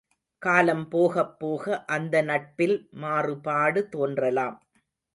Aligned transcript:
காலம் 0.41 0.85
போகப் 0.89 1.35
போக 1.39 1.63
அந்த 1.89 2.15
நட்பில் 2.23 2.75
மாறுபாடு 2.99 3.83
தோன்றலாம். 3.89 4.57